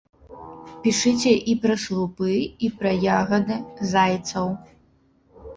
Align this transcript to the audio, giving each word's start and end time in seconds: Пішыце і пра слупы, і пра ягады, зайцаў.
Пішыце 0.85 1.33
і 1.53 1.53
пра 1.65 1.75
слупы, 1.83 2.33
і 2.69 2.71
пра 2.79 2.95
ягады, 3.21 3.59
зайцаў. 3.93 4.49